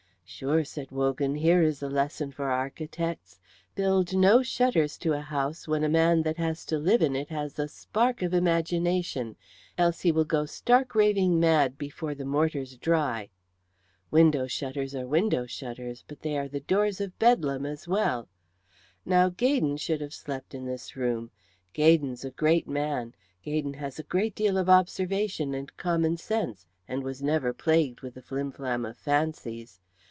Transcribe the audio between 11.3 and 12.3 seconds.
mad before the